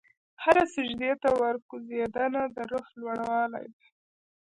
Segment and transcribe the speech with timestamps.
[0.43, 3.87] هره سجدې ته ورکوځېدنه، د روح لوړوالی دی.